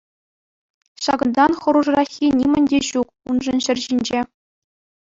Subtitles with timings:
[1.07, 4.21] Ҫакӑнтан хӑрушраххи нимӗн те ҫук уншӑн ҫӗр ҫинче.